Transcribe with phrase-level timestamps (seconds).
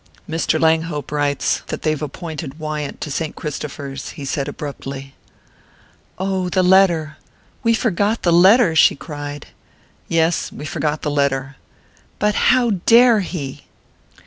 [0.27, 0.59] "Mr.
[0.59, 5.13] Langhope writes that they've appointed Wyant to Saint Christopher's," he said abruptly.
[6.17, 7.17] "Oh, the letter
[7.61, 9.49] we forgot the letter!" she cried.
[10.07, 11.55] "Yes we forgot the letter."
[12.17, 13.65] "But how dare he